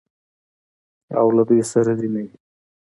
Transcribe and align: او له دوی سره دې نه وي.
او 1.19 1.27
له 1.37 1.43
دوی 1.49 1.61
سره 1.71 1.91
دې 1.99 2.07
نه 2.13 2.21
وي. 2.25 2.35